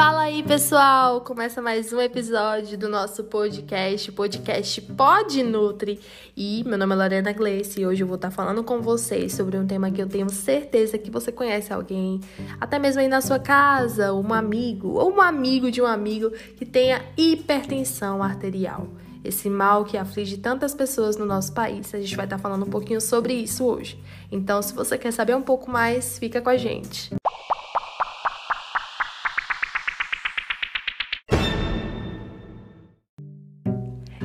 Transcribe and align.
Fala 0.00 0.22
aí, 0.22 0.42
pessoal! 0.42 1.20
Começa 1.20 1.60
mais 1.60 1.92
um 1.92 2.00
episódio 2.00 2.78
do 2.78 2.88
nosso 2.88 3.24
podcast, 3.24 4.10
podcast 4.12 4.80
Pod 4.80 5.42
Nutri. 5.42 6.00
E 6.36 6.64
meu 6.64 6.78
nome 6.78 6.94
é 6.94 6.96
Lorena 6.96 7.32
Gleice 7.32 7.80
e 7.80 7.86
hoje 7.86 8.02
eu 8.02 8.06
vou 8.06 8.16
estar 8.16 8.30
falando 8.30 8.64
com 8.64 8.80
vocês 8.80 9.34
sobre 9.34 9.58
um 9.58 9.66
tema 9.66 9.90
que 9.90 10.00
eu 10.00 10.08
tenho 10.08 10.30
certeza 10.30 10.96
que 10.96 11.10
você 11.10 11.30
conhece 11.30 11.72
alguém, 11.72 12.20
até 12.60 12.78
mesmo 12.78 13.00
aí 13.00 13.08
na 13.08 13.20
sua 13.20 13.38
casa, 13.38 14.14
um 14.14 14.32
amigo 14.32 14.88
ou 14.98 15.12
um 15.12 15.20
amigo 15.20 15.70
de 15.70 15.82
um 15.82 15.86
amigo 15.86 16.30
que 16.56 16.64
tenha 16.64 17.04
hipertensão 17.16 18.22
arterial. 18.22 18.88
Esse 19.22 19.50
mal 19.50 19.84
que 19.84 19.98
aflige 19.98 20.38
tantas 20.38 20.72
pessoas 20.72 21.16
no 21.16 21.26
nosso 21.26 21.52
país. 21.52 21.94
A 21.94 22.00
gente 22.00 22.16
vai 22.16 22.24
estar 22.24 22.38
falando 22.38 22.64
um 22.64 22.70
pouquinho 22.70 23.02
sobre 23.02 23.34
isso 23.34 23.66
hoje. 23.66 24.02
Então, 24.32 24.62
se 24.62 24.72
você 24.72 24.96
quer 24.96 25.12
saber 25.12 25.36
um 25.36 25.42
pouco 25.42 25.70
mais, 25.70 26.18
fica 26.18 26.40
com 26.40 26.48
a 26.48 26.56
gente. 26.56 27.10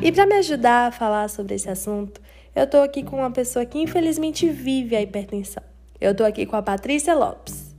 E 0.06 0.12
para 0.12 0.28
me 0.28 0.36
ajudar 0.36 0.90
a 0.90 0.92
falar 0.92 1.28
sobre 1.32 1.56
esse 1.56 1.68
assunto, 1.68 2.22
eu 2.56 2.66
estou 2.66 2.84
aqui 2.84 3.02
com 3.02 3.18
uma 3.18 3.32
pessoa 3.32 3.66
que 3.66 3.80
infelizmente 3.80 4.48
vive 4.48 4.96
a 4.96 5.02
hipertensão. 5.02 5.64
Eu 6.00 6.12
estou 6.12 6.28
aqui 6.28 6.46
com 6.46 6.56
a 6.56 6.62
Patrícia 6.62 7.16
Lopes. 7.16 7.74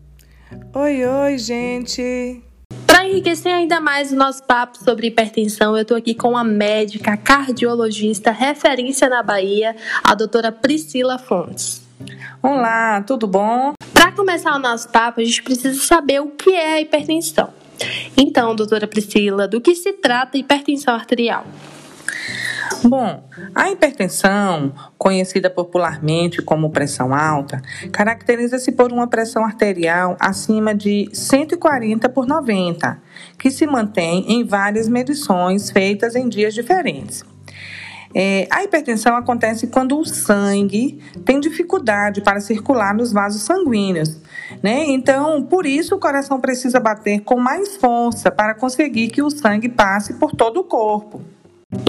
Oi, 0.75 1.07
oi, 1.07 1.39
gente! 1.39 2.43
Para 2.85 3.07
enriquecer 3.07 3.53
ainda 3.53 3.81
mais 3.81 4.11
o 4.11 4.17
nosso 4.17 4.43
papo 4.43 4.77
sobre 4.77 5.07
hipertensão, 5.07 5.77
eu 5.77 5.83
estou 5.83 5.97
aqui 5.97 6.17
com 6.17 6.37
a 6.37 6.43
médica, 6.43 7.17
cardiologista, 7.17 8.33
referência 8.33 9.09
na 9.09 9.23
Bahia, 9.23 9.77
a 10.03 10.13
doutora 10.17 10.51
Priscila 10.51 11.19
Fontes. 11.19 11.81
Olá, 12.43 13.03
tudo 13.03 13.29
bom? 13.29 13.75
Para 13.93 14.11
começar 14.11 14.57
o 14.57 14.59
nosso 14.59 14.89
papo, 14.89 15.21
a 15.21 15.25
gente 15.25 15.45
precisa 15.45 15.81
saber 15.81 16.21
o 16.21 16.33
que 16.33 16.51
é 16.51 16.73
a 16.73 16.81
hipertensão. 16.81 17.55
Então, 18.17 18.57
doutora 18.57 18.89
Priscila, 18.89 19.47
do 19.47 19.61
que 19.61 19.77
se 19.77 19.93
trata 19.93 20.37
a 20.37 20.41
hipertensão 20.41 20.93
arterial? 20.93 21.47
Bom, 22.85 23.29
a 23.55 23.71
hipertensão, 23.71 24.73
conhecida 24.99 25.51
popularmente 25.51 26.43
como 26.43 26.71
pressão 26.71 27.15
alta, 27.15 27.61
caracteriza-se 27.93 28.73
por 28.73 28.93
uma 28.93 29.07
pressão 29.07 29.45
arterial 29.45 30.17
acima 30.21 30.75
de 30.75 31.09
140 31.13 32.09
por 32.09 32.27
90, 32.27 32.99
que 33.39 33.51
se 33.51 33.67
mantém 33.67 34.25
em 34.33 34.45
várias 34.45 34.89
medições 34.89 35.71
feitas 35.71 36.15
em 36.15 36.29
dias 36.29 36.55
diferentes. 36.55 37.25
É, 38.15 38.47
a 38.51 38.65
hipertensão 38.65 39.15
acontece 39.15 39.67
quando 39.67 39.99
o 39.99 40.05
sangue 40.05 41.03
tem 41.25 41.39
dificuldade 41.39 42.23
para 42.23 42.41
circular 42.41 42.95
nos 42.95 43.13
vasos 43.13 43.43
sanguíneos. 43.43 44.19
Né? 44.63 44.85
Então, 44.87 45.43
por 45.43 45.67
isso, 45.67 45.95
o 45.95 45.99
coração 45.99 46.41
precisa 46.41 46.81
bater 46.81 47.21
com 47.21 47.39
mais 47.39 47.77
força 47.77 48.31
para 48.31 48.55
conseguir 48.55 49.09
que 49.09 49.21
o 49.21 49.29
sangue 49.29 49.69
passe 49.69 50.15
por 50.15 50.33
todo 50.33 50.61
o 50.61 50.65
corpo. 50.65 51.21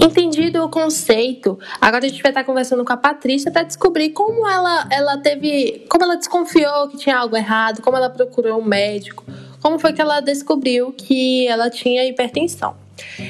Entendido 0.02 0.64
o 0.64 0.68
conceito, 0.68 1.56
agora 1.80 2.04
a 2.04 2.08
gente 2.08 2.20
vai 2.20 2.32
estar 2.32 2.42
conversando 2.42 2.84
com 2.84 2.92
a 2.92 2.96
Patrícia 2.96 3.52
para 3.52 3.62
descobrir 3.62 4.10
como 4.10 4.48
ela, 4.48 4.88
ela 4.90 5.18
teve, 5.18 5.86
como 5.88 6.02
ela 6.02 6.16
desconfiou 6.16 6.88
que 6.88 6.96
tinha 6.96 7.16
algo 7.16 7.36
errado, 7.36 7.80
como 7.80 7.96
ela 7.96 8.10
procurou 8.10 8.60
um 8.60 8.64
médico, 8.64 9.24
como 9.62 9.78
foi 9.78 9.92
que 9.92 10.00
ela 10.00 10.20
descobriu 10.20 10.92
que 10.92 11.46
ela 11.46 11.70
tinha 11.70 12.04
hipertensão. 12.04 12.74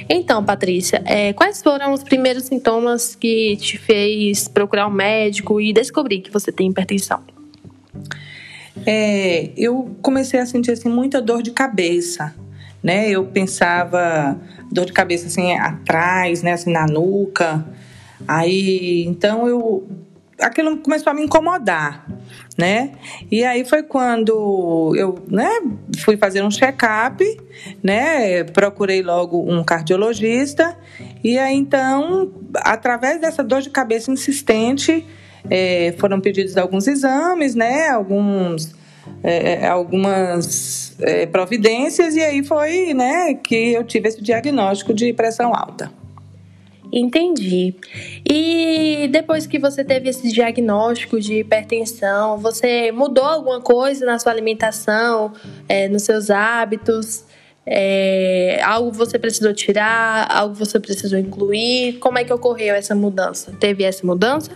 Então, 0.08 0.42
Patrícia, 0.42 1.02
é, 1.04 1.34
quais 1.34 1.60
foram 1.62 1.92
os 1.92 2.02
primeiros 2.02 2.44
sintomas 2.44 3.14
que 3.14 3.56
te 3.58 3.76
fez 3.76 4.48
procurar 4.48 4.86
um 4.86 4.92
médico 4.92 5.60
e 5.60 5.70
descobrir 5.70 6.20
que 6.22 6.30
você 6.30 6.50
tem 6.50 6.70
hipertensão? 6.70 7.22
É, 8.86 9.50
eu 9.54 9.94
comecei 10.00 10.40
a 10.40 10.46
sentir 10.46 10.70
assim, 10.70 10.88
muita 10.88 11.20
dor 11.20 11.42
de 11.42 11.50
cabeça, 11.50 12.34
né? 12.82 13.08
Eu 13.10 13.24
pensava 13.26 14.38
dor 14.70 14.84
de 14.84 14.92
cabeça 14.92 15.26
assim 15.26 15.54
atrás, 15.54 16.42
né, 16.42 16.52
assim 16.52 16.72
na 16.72 16.86
nuca. 16.86 17.64
Aí, 18.26 19.04
então 19.06 19.46
eu 19.46 19.86
aquilo 20.40 20.76
começou 20.78 21.10
a 21.10 21.14
me 21.14 21.22
incomodar, 21.22 22.06
né? 22.56 22.92
E 23.30 23.44
aí 23.44 23.64
foi 23.64 23.82
quando 23.82 24.94
eu, 24.96 25.18
né, 25.26 25.50
fui 25.98 26.16
fazer 26.16 26.42
um 26.42 26.50
check-up, 26.50 27.24
né? 27.82 28.44
Procurei 28.44 29.02
logo 29.02 29.40
um 29.50 29.64
cardiologista 29.64 30.76
e 31.22 31.38
aí 31.38 31.56
então, 31.56 32.32
através 32.56 33.20
dessa 33.20 33.42
dor 33.42 33.62
de 33.62 33.70
cabeça 33.70 34.10
insistente, 34.10 35.04
é, 35.50 35.94
foram 35.98 36.20
pedidos 36.20 36.56
alguns 36.56 36.86
exames, 36.86 37.54
né? 37.54 37.88
Alguns 37.88 38.77
é, 39.22 39.54
é, 39.54 39.68
algumas 39.68 40.96
é, 41.00 41.26
providências 41.26 42.14
e 42.14 42.20
aí 42.20 42.44
foi 42.44 42.94
né, 42.94 43.34
que 43.34 43.72
eu 43.72 43.84
tive 43.84 44.08
esse 44.08 44.22
diagnóstico 44.22 44.94
de 44.94 45.12
pressão 45.12 45.54
alta. 45.54 45.90
Entendi. 46.92 47.74
E 48.28 49.08
depois 49.12 49.46
que 49.46 49.58
você 49.58 49.84
teve 49.84 50.08
esse 50.08 50.32
diagnóstico 50.32 51.20
de 51.20 51.40
hipertensão, 51.40 52.38
você 52.38 52.90
mudou 52.90 53.24
alguma 53.24 53.60
coisa 53.60 54.06
na 54.06 54.18
sua 54.18 54.32
alimentação, 54.32 55.32
é, 55.68 55.88
nos 55.88 56.02
seus 56.02 56.30
hábitos? 56.30 57.24
É, 57.66 58.62
algo 58.64 58.90
você 58.90 59.18
precisou 59.18 59.52
tirar, 59.52 60.26
algo 60.30 60.54
você 60.54 60.80
precisou 60.80 61.18
incluir? 61.18 61.98
Como 61.98 62.16
é 62.18 62.24
que 62.24 62.32
ocorreu 62.32 62.74
essa 62.74 62.94
mudança? 62.94 63.52
Teve 63.60 63.84
essa 63.84 64.06
mudança? 64.06 64.50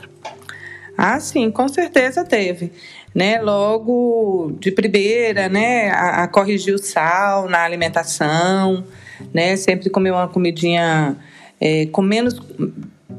Ah, 0.96 1.20
sim, 1.20 1.50
com 1.50 1.68
certeza 1.68 2.24
teve 2.24 2.72
né, 3.14 3.40
logo 3.40 4.56
de 4.58 4.70
primeira, 4.70 5.48
né, 5.48 5.90
a, 5.90 6.24
a, 6.24 6.28
corrigir 6.28 6.74
o 6.74 6.78
sal 6.78 7.48
na 7.48 7.62
alimentação, 7.62 8.84
né, 9.32 9.56
sempre 9.56 9.90
comer 9.90 10.12
uma 10.12 10.28
comidinha 10.28 11.16
é, 11.60 11.86
com 11.86 12.02
menos, 12.02 12.40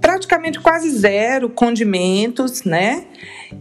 praticamente 0.02 0.60
quase 0.60 0.90
zero 0.90 1.50
condimentos, 1.50 2.64
né, 2.64 3.06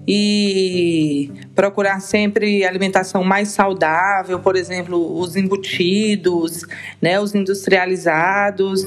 e 0.08 1.30
procurar 1.54 2.00
sempre 2.00 2.64
alimentação 2.64 3.22
mais 3.22 3.48
saudável, 3.48 4.38
por 4.40 4.56
exemplo, 4.56 5.18
os 5.18 5.36
embutidos, 5.36 6.62
né, 7.00 7.20
os 7.20 7.34
industrializados. 7.34 8.82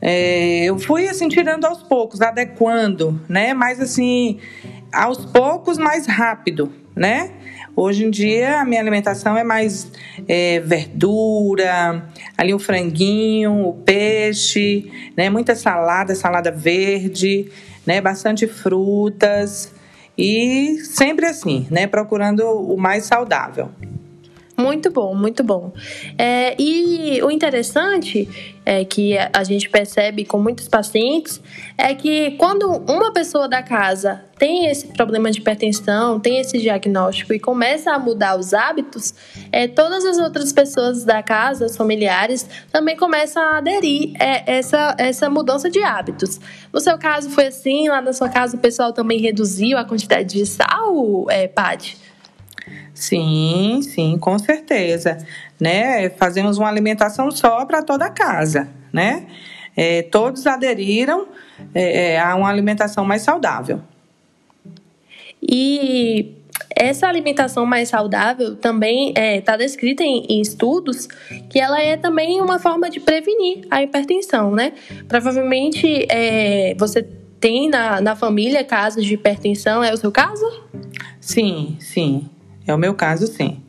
É, 0.00 0.64
eu 0.64 0.78
fui 0.78 1.08
assim 1.08 1.28
tirando 1.28 1.64
aos 1.64 1.82
poucos, 1.82 2.20
adequando, 2.20 3.20
né, 3.28 3.52
mas 3.52 3.80
assim 3.80 4.38
aos 4.92 5.24
poucos, 5.24 5.78
mais 5.78 6.06
rápido, 6.06 6.72
né? 6.94 7.30
Hoje 7.74 8.04
em 8.04 8.10
dia 8.10 8.60
a 8.60 8.64
minha 8.64 8.80
alimentação 8.80 9.36
é 9.36 9.44
mais 9.44 9.90
é, 10.26 10.58
verdura, 10.60 12.08
ali 12.36 12.52
o 12.52 12.58
franguinho, 12.58 13.68
o 13.68 13.74
peixe, 13.74 14.90
né? 15.16 15.30
Muita 15.30 15.54
salada, 15.54 16.14
salada 16.14 16.50
verde, 16.50 17.50
né? 17.86 18.00
Bastante 18.00 18.46
frutas 18.46 19.72
e 20.16 20.78
sempre 20.84 21.26
assim, 21.26 21.68
né? 21.70 21.86
Procurando 21.86 22.42
o 22.42 22.76
mais 22.76 23.04
saudável. 23.04 23.70
Muito 24.58 24.90
bom, 24.90 25.14
muito 25.14 25.44
bom. 25.44 25.72
É, 26.18 26.60
e 26.60 27.22
o 27.22 27.30
interessante 27.30 28.28
é 28.66 28.84
que 28.84 29.16
a 29.16 29.44
gente 29.44 29.70
percebe 29.70 30.24
com 30.24 30.40
muitos 30.40 30.66
pacientes 30.66 31.40
é 31.78 31.94
que 31.94 32.32
quando 32.32 32.66
uma 32.68 33.12
pessoa 33.12 33.48
da 33.48 33.62
casa 33.62 34.24
tem 34.36 34.66
esse 34.66 34.88
problema 34.88 35.30
de 35.30 35.38
hipertensão, 35.38 36.18
tem 36.18 36.40
esse 36.40 36.58
diagnóstico 36.58 37.32
e 37.32 37.38
começa 37.38 37.92
a 37.92 38.00
mudar 38.00 38.36
os 38.36 38.52
hábitos, 38.52 39.14
é, 39.52 39.68
todas 39.68 40.04
as 40.04 40.18
outras 40.18 40.52
pessoas 40.52 41.04
da 41.04 41.22
casa, 41.22 41.66
os 41.66 41.76
familiares, 41.76 42.44
também 42.72 42.96
começam 42.96 43.40
a 43.40 43.58
aderir 43.58 44.12
a 44.18 44.42
essa, 44.50 44.96
essa 44.98 45.30
mudança 45.30 45.70
de 45.70 45.80
hábitos. 45.84 46.40
No 46.72 46.80
seu 46.80 46.98
caso 46.98 47.30
foi 47.30 47.46
assim, 47.46 47.88
lá 47.88 48.00
na 48.00 48.12
sua 48.12 48.28
casa 48.28 48.56
o 48.56 48.60
pessoal 48.60 48.92
também 48.92 49.20
reduziu 49.20 49.78
a 49.78 49.84
quantidade 49.84 50.34
de 50.34 50.44
sal, 50.44 51.26
é, 51.30 51.46
Paty? 51.46 52.07
Sim, 52.98 53.80
sim, 53.80 54.18
com 54.18 54.36
certeza. 54.40 55.18
Né? 55.58 56.10
Fazemos 56.10 56.58
uma 56.58 56.68
alimentação 56.68 57.30
só 57.30 57.64
para 57.64 57.80
toda 57.80 58.06
a 58.06 58.10
casa, 58.10 58.68
né? 58.92 59.26
É, 59.76 60.02
todos 60.02 60.44
aderiram 60.48 61.28
é, 61.72 62.14
é, 62.14 62.20
a 62.20 62.34
uma 62.34 62.48
alimentação 62.48 63.04
mais 63.04 63.22
saudável. 63.22 63.80
E 65.40 66.34
essa 66.74 67.06
alimentação 67.06 67.64
mais 67.64 67.88
saudável 67.88 68.56
também 68.56 69.10
está 69.10 69.54
é, 69.54 69.58
descrita 69.58 70.02
em, 70.02 70.26
em, 70.28 70.40
estudos 70.40 71.06
que 71.48 71.60
ela 71.60 71.80
é 71.80 71.96
também 71.96 72.40
uma 72.40 72.58
forma 72.58 72.90
de 72.90 72.98
prevenir 72.98 73.64
a 73.70 73.80
hipertensão, 73.80 74.50
né? 74.50 74.72
Provavelmente 75.06 76.04
é, 76.10 76.74
você 76.76 77.06
tem 77.38 77.68
na, 77.68 78.00
na 78.00 78.16
família 78.16 78.64
casos 78.64 79.04
de 79.04 79.14
hipertensão, 79.14 79.84
é 79.84 79.94
o 79.94 79.96
seu 79.96 80.10
caso? 80.10 80.44
Sim, 81.20 81.76
sim. 81.78 82.28
É 82.68 82.74
o 82.74 82.78
meu 82.78 82.94
caso, 82.94 83.26
sim. 83.26 83.62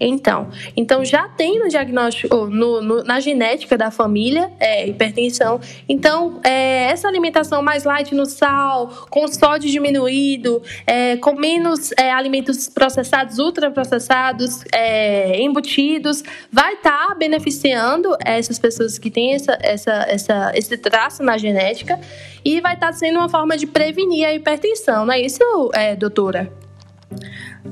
Então, 0.00 0.48
então 0.76 1.04
já 1.04 1.28
tem 1.28 1.58
no 1.58 1.68
diagnóstico, 1.68 2.46
no, 2.46 2.80
no, 2.80 3.02
na 3.02 3.18
genética 3.18 3.76
da 3.76 3.90
família, 3.90 4.50
é, 4.60 4.86
hipertensão. 4.86 5.60
Então, 5.88 6.40
é, 6.44 6.84
essa 6.84 7.08
alimentação 7.08 7.62
mais 7.62 7.84
light 7.84 8.14
no 8.14 8.24
sal, 8.24 9.06
com 9.10 9.26
sódio 9.26 9.68
diminuído, 9.68 10.62
é, 10.86 11.16
com 11.16 11.34
menos 11.34 11.90
é, 11.98 12.12
alimentos 12.12 12.68
processados, 12.68 13.38
ultraprocessados, 13.38 14.62
é, 14.72 15.40
embutidos, 15.40 16.22
vai 16.52 16.74
estar 16.74 17.08
tá 17.08 17.14
beneficiando 17.14 18.16
essas 18.24 18.58
pessoas 18.58 18.98
que 18.98 19.10
têm 19.10 19.34
essa, 19.34 19.58
essa, 19.60 19.92
essa, 20.08 20.52
esse 20.54 20.76
traço 20.78 21.22
na 21.22 21.36
genética 21.36 21.98
e 22.44 22.60
vai 22.60 22.74
estar 22.74 22.88
tá 22.88 22.92
sendo 22.92 23.18
uma 23.18 23.28
forma 23.28 23.56
de 23.56 23.66
prevenir 23.66 24.26
a 24.26 24.32
hipertensão, 24.32 25.04
não 25.04 25.12
é 25.12 25.20
isso, 25.20 25.42
é, 25.74 25.96
doutora? 25.96 26.67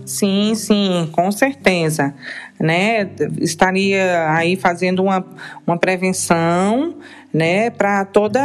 Sim, 0.04 0.54
sim, 0.54 1.08
com 1.12 1.30
certeza. 1.30 2.14
Né? 2.58 3.08
Estaria 3.38 4.30
aí 4.32 4.56
fazendo 4.56 5.02
uma, 5.02 5.24
uma 5.66 5.78
prevenção 5.78 6.96
né, 7.36 7.68
para 7.68 8.02
toda 8.06 8.40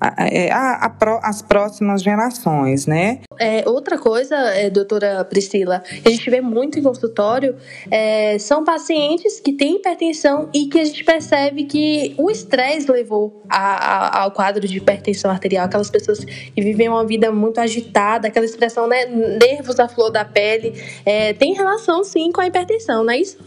a, 0.00 0.08
a, 0.08 0.86
a, 0.86 1.20
as 1.22 1.40
próximas 1.40 2.02
gerações, 2.02 2.84
né? 2.84 3.20
É, 3.38 3.62
outra 3.68 3.96
coisa, 3.96 4.34
é, 4.34 4.68
doutora 4.68 5.24
Priscila, 5.24 5.78
que 5.80 6.08
a 6.08 6.10
gente 6.10 6.28
vê 6.28 6.40
muito 6.40 6.80
em 6.80 6.82
consultório, 6.82 7.54
é, 7.88 8.36
são 8.40 8.64
pacientes 8.64 9.38
que 9.38 9.52
têm 9.52 9.76
hipertensão 9.76 10.48
e 10.52 10.66
que 10.66 10.80
a 10.80 10.84
gente 10.84 11.04
percebe 11.04 11.62
que 11.62 12.14
o 12.18 12.28
estresse 12.28 12.90
levou 12.90 13.40
a, 13.48 14.22
ao 14.22 14.32
quadro 14.32 14.66
de 14.66 14.78
hipertensão 14.78 15.30
arterial, 15.30 15.66
aquelas 15.66 15.88
pessoas 15.88 16.24
que 16.24 16.60
vivem 16.60 16.88
uma 16.88 17.06
vida 17.06 17.30
muito 17.30 17.60
agitada, 17.60 18.26
aquela 18.26 18.46
expressão, 18.46 18.88
né, 18.88 19.06
nervos 19.06 19.78
à 19.78 19.86
flor 19.86 20.10
da 20.10 20.24
pele, 20.24 20.74
é, 21.06 21.32
tem 21.34 21.54
relação 21.54 22.02
sim 22.02 22.32
com 22.32 22.40
a 22.40 22.48
hipertensão, 22.48 23.04
não 23.04 23.12
é 23.12 23.18
isso? 23.18 23.38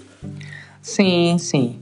Sim, 0.81 1.37
sim. 1.37 1.79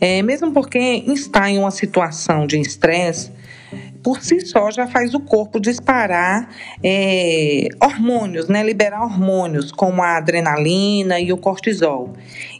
É, 0.00 0.22
mesmo 0.22 0.52
porque 0.52 0.78
está 0.78 1.50
em 1.50 1.58
uma 1.58 1.70
situação 1.70 2.46
de 2.46 2.58
estresse, 2.58 3.30
por 4.02 4.22
si 4.22 4.40
só 4.40 4.70
já 4.70 4.86
faz 4.86 5.12
o 5.12 5.20
corpo 5.20 5.60
disparar 5.60 6.48
é, 6.82 7.68
hormônios, 7.82 8.48
né? 8.48 8.62
liberar 8.62 9.02
hormônios 9.02 9.70
como 9.70 10.02
a 10.02 10.16
adrenalina 10.16 11.20
e 11.20 11.30
o 11.32 11.36
cortisol, 11.36 12.14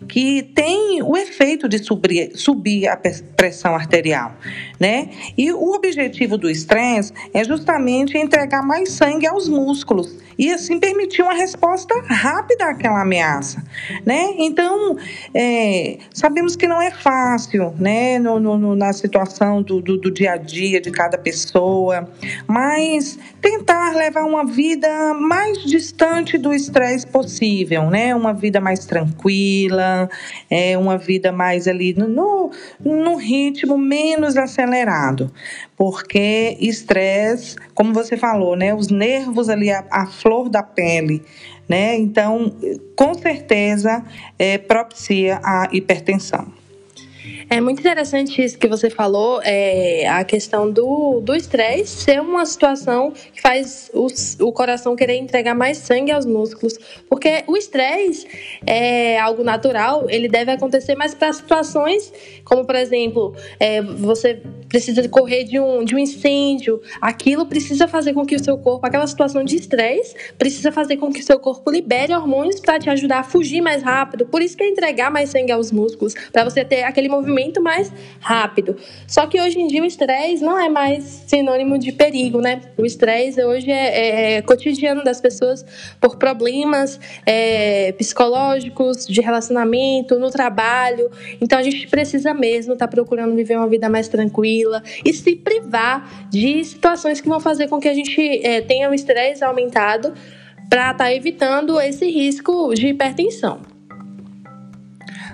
que 0.09 0.43
tem 0.43 1.03
o 1.03 1.17
efeito 1.17 1.69
de 1.69 1.79
subir, 1.79 2.33
subir 2.35 2.89
a 2.89 2.97
pressão 3.37 3.75
arterial. 3.75 4.35
Né? 4.79 5.09
E 5.39 5.51
o 5.53 5.73
objetivo 5.73 6.37
do 6.37 6.51
estresse 6.51 7.13
é 7.33 7.43
justamente 7.45 8.19
entregar 8.19 8.63
mais 8.63 8.91
sangue 8.93 9.27
aos 9.27 9.49
músculos 9.49 10.28
e 10.39 10.53
assim 10.53 10.79
permitir 10.79 11.23
uma 11.23 11.35
resposta 11.35 11.95
rápida 12.07 12.67
àquela 12.67 13.03
ameaça. 13.03 13.63
Né? 14.07 14.35
Então, 14.39 14.97
é, 15.35 15.99
sabemos 16.15 16.55
que 16.55 16.69
não 16.69 16.81
é 16.81 16.91
fácil 16.91 17.75
né? 17.79 18.19
no, 18.19 18.39
no, 18.39 18.77
na 18.77 18.93
situação 18.93 19.63
do, 19.63 19.83
do, 19.83 19.99
do 19.99 20.11
dia 20.11 20.33
a 20.33 20.37
dia 20.37 20.81
de 20.81 20.91
cada 20.91 21.19
pessoa, 21.19 22.09
mas 22.47 23.19
tentar 23.41 23.95
levar 23.95 24.25
uma 24.25 24.45
vida 24.45 24.89
mais 25.15 25.59
distante 25.65 26.39
do 26.39 26.53
estresse 26.53 27.07
possível, 27.07 27.91
né? 27.91 28.15
Uma 28.15 28.33
vida 28.33 28.61
mais 28.61 28.85
tranquila, 28.85 30.09
é 30.51 30.77
uma 30.77 30.97
vida 30.97 31.33
mais 31.33 31.67
ali 31.67 31.95
no, 31.95 32.51
no 32.81 33.17
ritmo 33.17 33.77
menos 33.79 34.37
acelerado, 34.37 35.33
porque 35.79 36.57
estresse, 36.61 37.55
como 37.73 37.95
você 37.95 38.17
falou, 38.17 38.57
né? 38.57 38.75
Os 38.75 38.89
nervos 38.89 39.49
ali, 39.49 39.71
a, 39.71 39.85
a 39.89 40.07
flor 40.07 40.49
da 40.49 40.61
pele, 40.61 41.23
né? 41.69 41.97
Então, 41.97 42.53
com 42.97 43.15
certeza, 43.15 44.05
é, 44.37 44.59
propicia 44.59 45.41
a 45.41 45.69
hipertensão. 45.71 46.53
É 47.51 47.63
muito 47.63 47.81
interessante 47.81 48.43
isso 48.43 48.59
que 48.59 48.69
você 48.69 48.91
falou, 48.91 49.41
é, 49.43 50.07
a 50.07 50.23
questão 50.23 50.71
do 50.71 51.35
estresse 51.35 52.05
ser 52.05 52.21
uma 52.21 52.45
situação 52.45 53.11
que 53.11 53.41
faz 53.41 53.91
o, 53.95 54.07
o 54.45 54.53
coração 54.53 54.95
querer 54.95 55.17
entregar 55.17 55.55
mais 55.55 55.79
sangue 55.79 56.13
aos 56.13 56.27
músculos. 56.27 56.79
Porque 57.09 57.45
o 57.47 57.57
estresse 57.57 58.27
é 58.67 59.19
algo 59.19 59.43
natural, 59.43 60.07
ele 60.11 60.29
deve 60.29 60.53
acontecer 60.53 60.95
mais 60.95 61.15
para 61.15 61.33
situações 61.33 62.13
como, 62.45 62.65
por 62.65 62.75
exemplo, 62.77 63.35
é, 63.61 63.83
você 63.83 64.43
precisa 64.69 65.07
correr 65.09 65.45
de 65.45 65.59
um, 65.59 65.83
de 65.83 65.95
um 65.95 65.99
incêndio, 65.99 66.81
aquilo 67.01 67.47
precisa 67.47 67.89
fazer 67.89 68.13
com 68.13 68.25
que 68.25 68.37
o 68.37 68.45
seu 68.45 68.59
corpo, 68.59 68.87
aquela 68.87 69.07
situação 69.07 69.43
de 69.43 69.57
estresse, 69.57 70.15
precisa 70.37 70.71
fazer 70.71 70.97
com 70.99 71.11
que 71.11 71.21
o 71.21 71.23
seu 71.23 71.39
corpo 71.39 71.71
libere 71.71 72.13
hormônios 72.13 72.61
para 72.61 72.79
te 72.79 72.91
ajudar 72.91 73.21
a 73.21 73.23
fugir 73.23 73.61
mais 73.61 73.83
rápido. 73.83 74.27
Por 74.27 74.43
isso 74.43 74.57
que 74.57 74.63
é 74.63 74.69
entregar 74.69 75.11
mais 75.11 75.31
sangue 75.31 75.53
aos 75.53 75.73
músculos, 75.73 76.15
para 76.33 76.45
você 76.45 76.65
ter 76.65 76.83
aquele 76.83 77.09
movimento 77.09 77.63
mais 77.63 77.91
rápido. 78.21 78.77
Só 79.07 79.27
que 79.27 79.41
hoje 79.41 79.59
em 79.59 79.67
dia 79.67 79.83
o 79.83 79.87
estresse 79.87 80.43
não 80.43 80.59
é 80.59 80.69
mais 80.69 81.25
sinônimo 81.27 81.79
de 81.79 81.93
perigo, 81.93 82.41
né? 82.41 82.61
O 82.77 82.85
estresse 82.85 83.43
hoje 83.43 83.71
é, 83.71 83.75
é, 83.75 84.33
é, 84.35 84.43
cotidiano 84.43 85.03
das 85.03 85.21
pessoas 85.21 85.65
por 86.01 86.17
problemas 86.17 87.01
é, 87.25 87.93
psicológicos, 87.93 89.07
de 89.07 89.21
relacionamento, 89.21 90.19
no 90.19 90.31
trabalho. 90.31 91.11
Então 91.41 91.59
a 91.59 91.63
gente 91.63 91.87
precisa 91.89 92.35
mesmo 92.35 92.75
estar 92.75 92.87
tá 92.87 92.91
procurando 92.91 93.35
viver 93.35 93.57
uma 93.57 93.69
vida 93.69 93.89
mais 93.89 94.09
tranquila 94.09 94.58
e 95.05 95.13
se 95.13 95.37
privar 95.37 96.29
de 96.31 96.65
situações 96.65 97.21
que 97.21 97.29
vão 97.29 97.41
fazer 97.41 97.69
com 97.69 97.79
que 97.81 97.89
a 97.89 97.95
gente 97.95 98.21
é, 98.45 98.61
tenha 98.61 98.91
o 98.91 98.95
estresse 98.95 99.45
aumentado 99.45 100.13
para 100.69 100.91
estar 100.91 100.95
tá 100.95 101.15
evitando 101.15 101.81
esse 101.81 102.11
risco 102.11 102.75
de 102.75 102.89
hipertensão. 102.89 103.61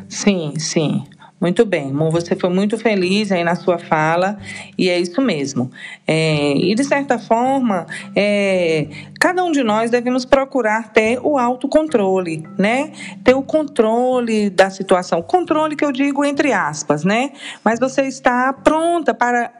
Sim, 0.09 0.55
sim. 0.59 1.05
Muito 1.44 1.67
bem, 1.67 1.93
Mo, 1.93 2.11
você 2.11 2.35
foi 2.35 2.49
muito 2.49 2.79
feliz 2.79 3.31
aí 3.31 3.44
na 3.44 3.55
sua 3.55 3.76
fala 3.76 4.38
e 4.79 4.88
é 4.88 4.99
isso 4.99 5.20
mesmo. 5.20 5.70
É, 6.06 6.55
e 6.56 6.75
de 6.75 6.82
certa 6.82 7.19
forma, 7.19 7.87
é, 8.17 8.88
cada 9.20 9.44
um 9.44 9.52
de 9.52 9.62
nós 9.62 9.91
devemos 9.91 10.25
procurar 10.25 10.91
ter 10.91 11.20
o 11.23 11.37
autocontrole, 11.37 12.49
né? 12.58 12.93
Ter 13.23 13.35
o 13.35 13.43
controle 13.43 14.49
da 14.49 14.70
situação. 14.70 15.20
Controle 15.20 15.76
que 15.76 15.85
eu 15.85 15.93
digo 15.93 16.25
entre 16.25 16.50
aspas, 16.50 17.05
né? 17.05 17.32
Mas 17.62 17.79
você 17.79 18.05
está 18.05 18.50
pronta 18.55 19.12
para 19.12 19.52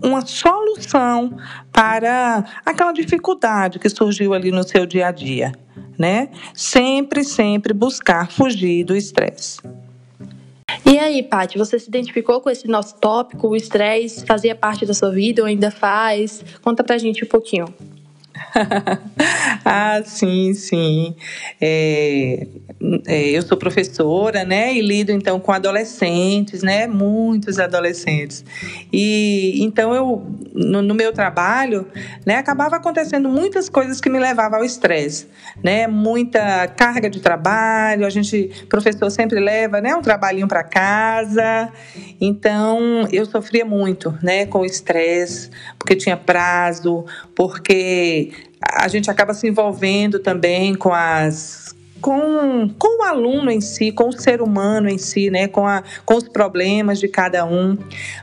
uma 0.00 0.24
solução 0.24 1.36
para 1.72 2.44
aquela 2.64 2.92
dificuldade 2.92 3.80
que 3.80 3.88
surgiu 3.88 4.32
ali 4.32 4.52
no 4.52 4.62
seu 4.62 4.86
dia 4.86 5.08
a 5.08 5.10
dia, 5.10 5.50
né? 5.98 6.28
Sempre, 6.54 7.24
sempre 7.24 7.74
buscar 7.74 8.30
fugir 8.30 8.84
do 8.84 8.94
estresse. 8.94 9.58
E 10.84 10.98
aí, 10.98 11.22
Paty, 11.22 11.58
você 11.58 11.78
se 11.78 11.88
identificou 11.88 12.40
com 12.40 12.50
esse 12.50 12.66
nosso 12.66 12.96
tópico? 12.96 13.48
O 13.48 13.56
estresse 13.56 14.26
fazia 14.26 14.54
parte 14.54 14.84
da 14.84 14.92
sua 14.92 15.10
vida 15.10 15.42
ou 15.42 15.48
ainda 15.48 15.70
faz? 15.70 16.44
Conta 16.60 16.82
pra 16.82 16.98
gente 16.98 17.24
um 17.24 17.28
pouquinho. 17.28 17.66
ah, 19.64 20.02
sim, 20.04 20.54
sim. 20.54 21.14
É, 21.60 22.46
é, 23.06 23.30
eu 23.30 23.42
sou 23.42 23.56
professora, 23.56 24.44
né, 24.44 24.74
e 24.74 24.80
lido 24.80 25.12
então 25.12 25.38
com 25.38 25.52
adolescentes, 25.52 26.62
né, 26.62 26.86
muitos 26.86 27.58
adolescentes. 27.58 28.44
E 28.92 29.62
então 29.62 29.94
eu, 29.94 30.26
no, 30.52 30.82
no 30.82 30.94
meu 30.94 31.12
trabalho, 31.12 31.86
né, 32.26 32.36
acabava 32.36 32.76
acontecendo 32.76 33.28
muitas 33.28 33.68
coisas 33.68 34.00
que 34.00 34.10
me 34.10 34.18
levavam 34.18 34.58
ao 34.58 34.64
estresse, 34.64 35.28
né, 35.62 35.86
muita 35.86 36.66
carga 36.68 37.08
de 37.08 37.20
trabalho. 37.20 38.06
A 38.06 38.10
gente, 38.10 38.50
professor, 38.68 39.10
sempre 39.10 39.38
leva, 39.40 39.80
né, 39.80 39.94
um 39.94 40.02
trabalhinho 40.02 40.48
para 40.48 40.64
casa. 40.64 41.70
Então 42.20 43.06
eu 43.12 43.26
sofria 43.26 43.64
muito, 43.64 44.16
né, 44.22 44.46
com 44.46 44.60
o 44.60 44.64
estresse, 44.64 45.50
porque 45.78 45.94
tinha 45.96 46.16
prazo, 46.16 47.04
porque 47.34 48.21
a 48.60 48.88
gente 48.88 49.10
acaba 49.10 49.34
se 49.34 49.48
envolvendo 49.48 50.18
também 50.18 50.74
com 50.74 50.92
as 50.92 51.74
com, 52.02 52.68
com 52.76 53.00
o 53.00 53.04
aluno 53.04 53.50
em 53.50 53.60
si, 53.60 53.92
com 53.92 54.08
o 54.08 54.12
ser 54.12 54.42
humano 54.42 54.88
em 54.88 54.98
si, 54.98 55.30
né, 55.30 55.46
com, 55.46 55.66
a, 55.66 55.84
com 56.04 56.16
os 56.16 56.28
problemas 56.28 56.98
de 56.98 57.06
cada 57.06 57.46
um. 57.46 57.78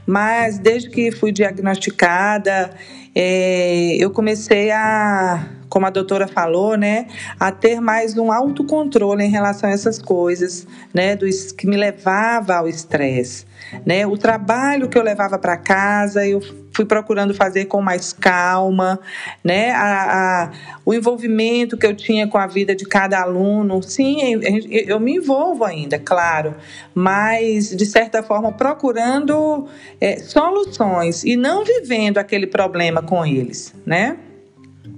Mas 0.06 0.60
desde 0.60 0.90
que 0.90 1.12
fui 1.12 1.32
diagnosticada, 1.32 2.72
é, 3.16 3.96
eu 3.98 4.12
comecei 4.12 4.70
a, 4.70 5.48
como 5.70 5.86
a 5.86 5.90
doutora 5.90 6.28
falou, 6.28 6.76
né, 6.76 7.08
a 7.40 7.52
ter 7.52 7.80
mais 7.80 8.18
um 8.18 8.32
autocontrole 8.32 9.24
em 9.24 9.30
relação 9.30 9.70
a 9.70 9.74
essas 9.74 10.00
coisas, 10.00 10.68
né, 10.94 11.16
do, 11.16 11.26
que 11.58 11.66
me 11.66 11.78
levava 11.78 12.56
ao 12.56 12.68
estresse. 12.68 13.46
Né? 13.86 14.06
O 14.06 14.18
trabalho 14.18 14.90
que 14.90 14.98
eu 14.98 15.04
levava 15.04 15.38
para 15.38 15.56
casa, 15.56 16.28
eu 16.28 16.42
fui 16.80 16.86
procurando 16.86 17.34
fazer 17.34 17.66
com 17.66 17.82
mais 17.82 18.14
calma, 18.14 18.98
né? 19.44 19.72
A, 19.72 20.44
a, 20.46 20.52
o 20.86 20.94
envolvimento 20.94 21.76
que 21.76 21.86
eu 21.86 21.94
tinha 21.94 22.26
com 22.26 22.38
a 22.38 22.48
vida 22.48 22.74
de 22.74 22.86
cada 22.86 23.20
aluno, 23.20 23.84
sim, 23.84 24.40
eu, 24.72 24.98
me 24.98 25.18
envolvo 25.18 25.66
ainda, 25.66 26.00
claro, 26.00 26.56
mas 26.96 27.76
de 27.76 27.86
certa 27.86 28.24
forma 28.24 28.54
procurando 28.54 29.68
é, 30.00 30.20
soluções 30.20 31.26
e 31.26 31.36
não 31.36 31.66
vivendo 31.66 32.18
aquele 32.18 32.48
problema 32.48 33.02
com 33.02 33.26
eles, 33.26 33.74
né? 33.86 34.18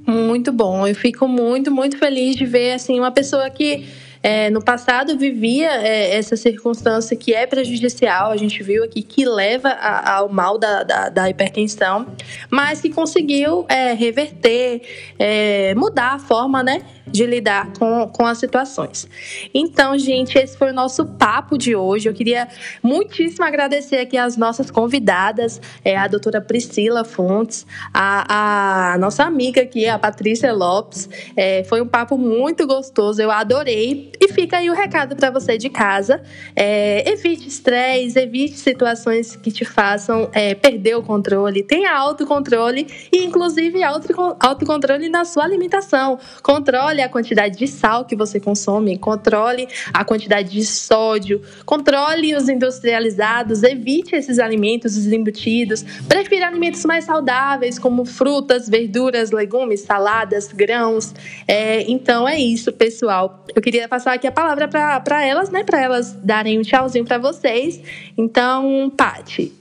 Muito 0.05 0.51
bom, 0.51 0.85
eu 0.85 0.93
fico 0.93 1.27
muito, 1.27 1.71
muito 1.71 1.97
feliz 1.97 2.35
de 2.35 2.45
ver 2.45 2.73
assim 2.73 2.99
uma 2.99 3.11
pessoa 3.11 3.49
que 3.49 3.87
é, 4.23 4.49
no 4.49 4.61
passado 4.61 5.17
vivia 5.17 5.71
é, 5.81 6.15
essa 6.15 6.35
circunstância 6.35 7.15
que 7.17 7.33
é 7.33 7.47
prejudicial, 7.47 8.31
a 8.31 8.37
gente 8.37 8.61
viu 8.61 8.83
aqui 8.83 9.01
que 9.01 9.25
leva 9.25 9.69
a, 9.69 10.17
ao 10.17 10.29
mal 10.29 10.57
da, 10.57 10.83
da, 10.83 11.09
da, 11.09 11.29
hipertensão, 11.29 12.07
mas 12.49 12.81
que 12.81 12.89
conseguiu 12.89 13.65
é, 13.67 13.93
reverter, 13.93 14.81
é, 15.17 15.73
mudar 15.75 16.13
a 16.13 16.19
forma, 16.19 16.61
né? 16.61 16.83
de 17.11 17.25
lidar 17.25 17.71
com, 17.77 18.07
com 18.07 18.25
as 18.25 18.37
situações. 18.37 19.07
Então, 19.53 19.97
gente, 19.97 20.37
esse 20.37 20.57
foi 20.57 20.71
o 20.71 20.73
nosso 20.73 21.05
papo 21.05 21.57
de 21.57 21.75
hoje. 21.75 22.07
Eu 22.07 22.13
queria 22.13 22.47
muitíssimo 22.81 23.45
agradecer 23.45 23.97
aqui 23.97 24.17
as 24.17 24.37
nossas 24.37 24.71
convidadas, 24.71 25.61
é, 25.83 25.97
a 25.97 26.07
doutora 26.07 26.39
Priscila 26.41 27.03
Fontes, 27.03 27.65
a, 27.93 28.93
a 28.93 28.97
nossa 28.97 29.23
amiga 29.23 29.61
aqui, 29.61 29.87
a 29.87 29.99
Patrícia 29.99 30.53
Lopes. 30.53 31.09
É, 31.35 31.63
foi 31.65 31.81
um 31.81 31.87
papo 31.87 32.17
muito 32.17 32.65
gostoso, 32.65 33.21
eu 33.21 33.29
adorei. 33.29 34.10
E 34.19 34.27
fica 34.31 34.57
aí 34.57 34.69
o 34.69 34.73
recado 34.73 35.15
para 35.15 35.29
você 35.31 35.57
de 35.57 35.69
casa. 35.69 36.21
É, 36.55 37.09
evite 37.09 37.47
estresse, 37.47 38.19
evite 38.19 38.57
situações 38.57 39.35
que 39.35 39.51
te 39.51 39.65
façam 39.65 40.29
é, 40.33 40.53
perder 40.53 40.95
o 40.95 41.03
controle. 41.03 41.63
Tenha 41.63 41.91
autocontrole 41.93 42.87
e, 43.11 43.23
inclusive, 43.23 43.83
auto, 43.83 44.37
autocontrole 44.39 45.09
na 45.09 45.25
sua 45.25 45.43
alimentação. 45.43 46.19
Controle 46.41 46.81
controle 46.81 47.01
a 47.01 47.09
quantidade 47.09 47.57
de 47.57 47.67
sal 47.67 48.05
que 48.05 48.15
você 48.15 48.39
consome, 48.39 48.97
controle 48.97 49.67
a 49.93 50.03
quantidade 50.03 50.49
de 50.49 50.65
sódio, 50.65 51.41
controle 51.65 52.35
os 52.35 52.49
industrializados, 52.49 53.61
evite 53.61 54.15
esses 54.15 54.39
alimentos, 54.39 54.97
os 54.97 55.07
embutidos, 55.07 55.83
prefira 56.07 56.47
alimentos 56.47 56.83
mais 56.85 57.05
saudáveis, 57.05 57.77
como 57.77 58.03
frutas, 58.05 58.67
verduras, 58.67 59.31
legumes, 59.31 59.81
saladas, 59.81 60.51
grãos. 60.51 61.13
É, 61.47 61.83
então 61.89 62.27
é 62.27 62.39
isso, 62.39 62.71
pessoal. 62.71 63.45
Eu 63.55 63.61
queria 63.61 63.87
passar 63.87 64.00
aqui 64.09 64.27
a 64.27 64.31
palavra 64.31 64.67
para 64.67 65.25
elas, 65.25 65.49
né? 65.49 65.63
Para 65.63 65.81
elas 65.81 66.13
darem 66.13 66.59
um 66.59 66.61
tchauzinho 66.61 67.05
para 67.05 67.17
vocês. 67.17 67.81
Então, 68.17 68.91
Pati. 68.95 69.53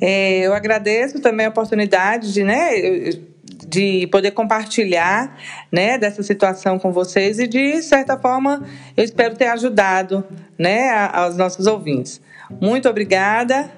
É, 0.00 0.40
eu 0.40 0.52
agradeço 0.52 1.20
também 1.20 1.46
a 1.46 1.48
oportunidade 1.48 2.32
de, 2.32 2.42
né? 2.42 2.70
De 3.66 4.06
poder 4.08 4.32
compartilhar 4.32 5.38
né, 5.70 5.96
dessa 5.96 6.22
situação 6.22 6.78
com 6.78 6.92
vocês 6.92 7.38
e, 7.38 7.46
de 7.46 7.80
certa 7.82 8.18
forma, 8.18 8.62
eu 8.96 9.04
espero 9.04 9.36
ter 9.36 9.46
ajudado 9.46 10.24
né, 10.58 10.90
aos 11.12 11.36
nossos 11.36 11.66
ouvintes. 11.66 12.20
Muito 12.60 12.88
obrigada 12.88 13.70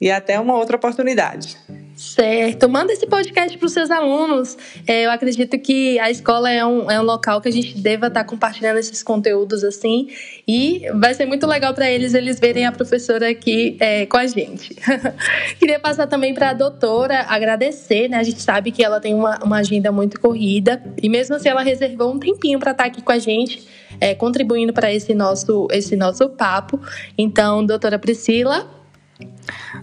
e 0.00 0.10
até 0.10 0.40
uma 0.40 0.54
outra 0.54 0.76
oportunidade. 0.76 1.56
Certo. 2.00 2.66
Manda 2.66 2.94
esse 2.94 3.06
podcast 3.06 3.58
para 3.58 3.66
os 3.66 3.72
seus 3.74 3.90
alunos. 3.90 4.56
É, 4.86 5.04
eu 5.04 5.10
acredito 5.10 5.58
que 5.58 5.98
a 5.98 6.10
escola 6.10 6.50
é 6.50 6.64
um, 6.64 6.90
é 6.90 6.98
um 6.98 7.02
local 7.02 7.42
que 7.42 7.48
a 7.50 7.52
gente 7.52 7.76
deva 7.76 8.06
estar 8.06 8.20
tá 8.20 8.26
compartilhando 8.26 8.78
esses 8.78 9.02
conteúdos 9.02 9.62
assim. 9.62 10.08
E 10.48 10.80
vai 10.94 11.12
ser 11.12 11.26
muito 11.26 11.46
legal 11.46 11.74
para 11.74 11.90
eles 11.90 12.14
eles 12.14 12.40
verem 12.40 12.64
a 12.64 12.72
professora 12.72 13.28
aqui 13.28 13.76
é, 13.78 14.06
com 14.06 14.16
a 14.16 14.26
gente. 14.26 14.74
Queria 15.60 15.78
passar 15.78 16.06
também 16.06 16.32
para 16.32 16.50
a 16.50 16.52
doutora 16.54 17.26
agradecer, 17.28 18.08
né? 18.08 18.16
A 18.16 18.22
gente 18.22 18.40
sabe 18.40 18.72
que 18.72 18.82
ela 18.82 18.98
tem 18.98 19.14
uma, 19.14 19.38
uma 19.44 19.58
agenda 19.58 19.92
muito 19.92 20.18
corrida. 20.18 20.82
E 21.02 21.06
mesmo 21.06 21.36
assim, 21.36 21.50
ela 21.50 21.62
reservou 21.62 22.14
um 22.14 22.18
tempinho 22.18 22.58
para 22.58 22.70
estar 22.70 22.84
tá 22.84 22.88
aqui 22.88 23.02
com 23.02 23.12
a 23.12 23.18
gente. 23.18 23.68
É, 24.00 24.14
contribuindo 24.14 24.72
para 24.72 24.90
esse 24.90 25.12
nosso, 25.12 25.68
esse 25.70 25.96
nosso 25.96 26.30
papo. 26.30 26.80
Então, 27.18 27.66
doutora 27.66 27.98
Priscila, 27.98 28.79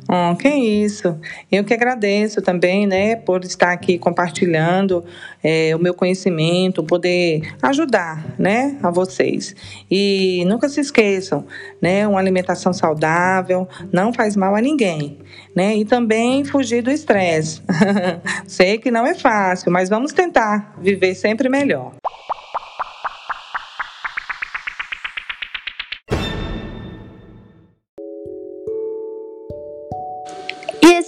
Oh, 0.09 0.35
que 0.35 0.47
isso. 0.49 1.19
Eu 1.51 1.63
que 1.63 1.73
agradeço 1.73 2.41
também, 2.41 2.87
né, 2.87 3.15
por 3.15 3.43
estar 3.43 3.71
aqui 3.71 3.97
compartilhando 3.97 5.03
é, 5.43 5.75
o 5.75 5.79
meu 5.79 5.93
conhecimento, 5.93 6.83
poder 6.83 7.53
ajudar, 7.61 8.25
né, 8.39 8.77
a 8.81 8.89
vocês. 8.89 9.55
E 9.89 10.43
nunca 10.45 10.69
se 10.69 10.79
esqueçam, 10.79 11.45
né, 11.81 12.07
uma 12.07 12.19
alimentação 12.19 12.71
saudável 12.71 13.67
não 13.91 14.13
faz 14.13 14.35
mal 14.35 14.55
a 14.55 14.61
ninguém, 14.61 15.19
né, 15.55 15.75
e 15.75 15.83
também 15.83 16.45
fugir 16.45 16.81
do 16.81 16.91
estresse. 16.91 17.61
Sei 18.47 18.77
que 18.77 18.91
não 18.91 19.05
é 19.05 19.13
fácil, 19.13 19.71
mas 19.71 19.89
vamos 19.89 20.13
tentar 20.13 20.75
viver 20.81 21.15
sempre 21.15 21.49
melhor. 21.49 21.93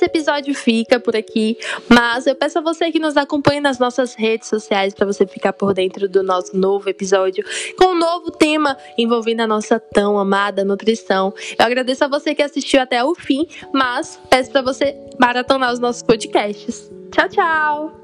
Episódio 0.09 0.53
fica 0.53 0.99
por 0.99 1.15
aqui, 1.15 1.57
mas 1.87 2.27
eu 2.27 2.35
peço 2.35 2.59
a 2.59 2.61
você 2.61 2.91
que 2.91 2.99
nos 2.99 3.15
acompanhe 3.15 3.61
nas 3.61 3.79
nossas 3.79 4.15
redes 4.15 4.49
sociais 4.49 4.93
para 4.93 5.05
você 5.05 5.25
ficar 5.25 5.53
por 5.53 5.73
dentro 5.73 6.09
do 6.09 6.23
nosso 6.23 6.57
novo 6.57 6.89
episódio 6.89 7.43
com 7.77 7.93
um 7.93 7.97
novo 7.97 8.31
tema 8.31 8.77
envolvendo 8.97 9.41
a 9.41 9.47
nossa 9.47 9.79
tão 9.79 10.17
amada 10.17 10.65
nutrição. 10.65 11.33
Eu 11.57 11.65
agradeço 11.65 12.03
a 12.03 12.07
você 12.07 12.33
que 12.33 12.41
assistiu 12.41 12.81
até 12.81 13.03
o 13.03 13.13
fim, 13.15 13.47
mas 13.73 14.19
peço 14.29 14.51
para 14.51 14.61
você 14.61 14.95
maratonar 15.19 15.71
os 15.71 15.79
nossos 15.79 16.01
podcasts. 16.01 16.89
Tchau, 17.11 17.29
tchau! 17.29 17.98